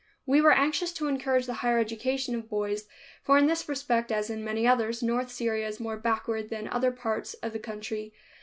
We 0.25 0.41
were 0.41 0.51
anxious 0.51 0.91
to 0.93 1.07
encourage 1.07 1.45
the 1.45 1.53
higher 1.61 1.77
education 1.77 2.33
of 2.33 2.49
boys, 2.49 2.87
for 3.21 3.37
in 3.37 3.45
this 3.45 3.69
respect 3.69 4.11
as 4.11 4.31
in 4.31 4.43
many 4.43 4.65
others, 4.65 5.03
north 5.03 5.29
Syria 5.29 5.67
is 5.67 5.79
more 5.79 5.95
backward 5.97 6.49
than 6.49 6.67
other 6.69 6.89
parts 6.89 7.35
of 7.35 7.53
the 7.53 7.59
country. 7.59 8.11